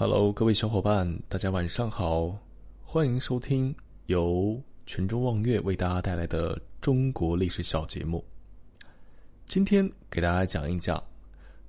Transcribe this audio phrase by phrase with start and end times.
[0.00, 2.32] Hello，各位小伙伴，大家晚上好，
[2.84, 3.74] 欢迎收听
[4.06, 8.24] 由群中望月为大家带来的中国历史小节目。
[9.48, 11.02] 今天给大家讲一讲，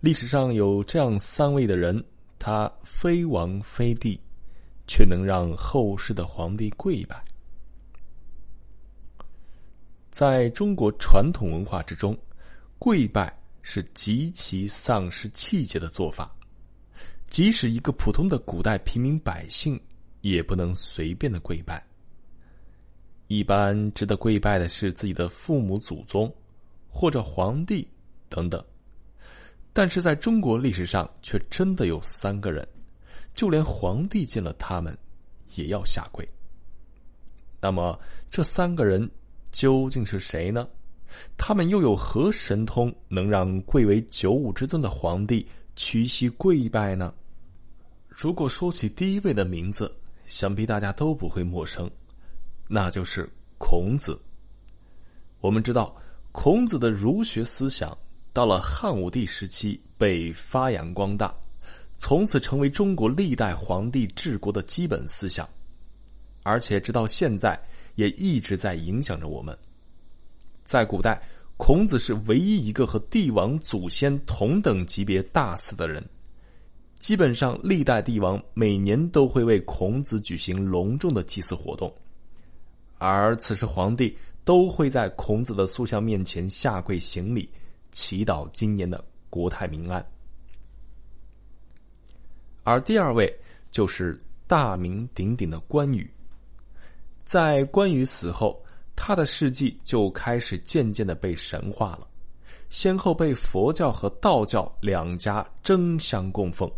[0.00, 2.04] 历史上有这样三位的人，
[2.38, 4.20] 他非王非帝，
[4.86, 7.24] 却能让后世的皇帝跪拜。
[10.10, 12.14] 在中国传统文化之中，
[12.78, 16.30] 跪拜是极其丧失气节的做法。
[17.30, 19.80] 即使一个普通的古代平民百姓，
[20.20, 21.82] 也不能随便的跪拜。
[23.28, 26.30] 一般值得跪拜的是自己的父母、祖宗，
[26.88, 27.88] 或者皇帝
[28.28, 28.62] 等等。
[29.72, 32.66] 但是在中国历史上，却真的有三个人，
[33.32, 34.98] 就连皇帝见了他们，
[35.54, 36.28] 也要下跪。
[37.60, 37.96] 那么
[38.28, 39.08] 这三个人
[39.52, 40.66] 究竟是谁呢？
[41.36, 45.46] 他们又有何神通，能让贵为九五之尊的皇帝
[45.82, 47.14] 屈膝跪拜呢？
[48.06, 49.90] 如果说起第一位的名字，
[50.26, 51.90] 想必大家都不会陌生，
[52.68, 54.20] 那就是孔子。
[55.40, 55.96] 我们知道，
[56.32, 57.96] 孔子的儒学思想
[58.30, 61.34] 到了汉武帝时期被发扬光大，
[61.98, 65.48] 从此成为中国历代皇帝治国的基本思想，
[66.42, 67.58] 而且直到现在
[67.94, 69.58] 也一直在影响着我们。
[70.62, 71.20] 在古代，
[71.60, 76.02] 孔子是唯一一个和帝王祖先同等级别大祀的人。
[76.98, 81.94] 基本上，历代帝王每年都会为孔子举行隆重的祭祀活动，
[82.96, 87.46] 而此时皇帝都会在孔子的塑像面前下跪行礼，
[87.92, 90.04] 祈祷今年的国泰民安。
[92.64, 93.30] 而第二位
[93.70, 96.10] 就是大名鼎鼎的关羽。
[97.22, 98.60] 在关羽死后，
[99.02, 102.06] 他的事迹就开始渐渐的被神化了，
[102.68, 106.70] 先后被佛教和道教两家争相供奉。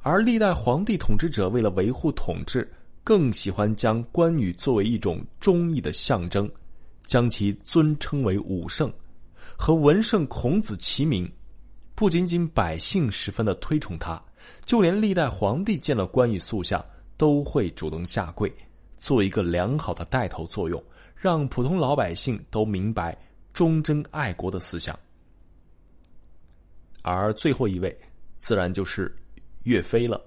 [0.00, 2.72] 而历代皇帝统治者为了维护统治，
[3.02, 6.48] 更喜欢将关羽作为一种忠义的象征，
[7.02, 8.90] 将其尊称为武圣，
[9.56, 11.28] 和文圣孔子齐名。
[11.96, 14.22] 不仅仅百姓十分的推崇他，
[14.64, 16.82] 就连历代皇帝见了关羽塑像，
[17.16, 18.52] 都会主动下跪，
[18.96, 20.80] 做一个良好的带头作用，
[21.14, 23.16] 让普通老百姓都明白
[23.52, 24.98] 忠贞爱国的思想。
[27.02, 27.96] 而最后一位，
[28.38, 29.14] 自然就是。
[29.64, 30.22] 岳飞了，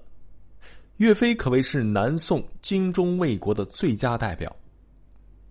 [0.96, 4.52] 岳飞可谓是南宋精忠卫国的最佳代表。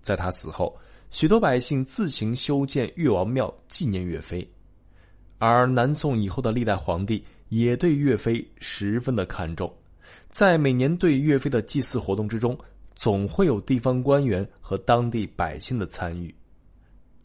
[0.02, 0.78] 在他死后，
[1.10, 4.46] 许多百姓自行修建岳王庙纪念岳飞，
[5.38, 9.74] 而南宋以后的历代皇帝也对岳飞十分的看重，
[10.30, 12.60] 在每年对岳飞的祭祀活动之中，
[12.98, 16.36] 总会有地方官员和当地百姓的参与，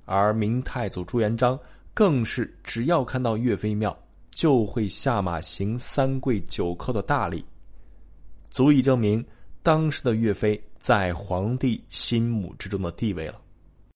[0.05, 1.59] 而明太祖朱元璋
[1.93, 3.99] 更是只要看到岳飞庙。
[4.35, 7.45] 就会下马行三跪九叩的大礼，
[8.49, 9.23] 足以证明
[9.63, 13.42] 当时的岳飞在皇帝心目之中的地位了。